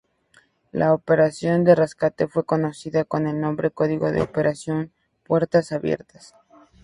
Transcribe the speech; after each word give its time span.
La 0.71 0.95
operación 0.95 1.63
de 1.63 1.75
rescate 1.75 2.27
fue 2.27 2.43
conocida 2.43 3.03
con 3.05 3.27
el 3.27 3.39
nombre 3.39 3.69
código 3.69 4.11
de 4.11 4.21
Operación 4.23 4.91
Puertas 5.27 5.71
Abiertas. 5.71 6.33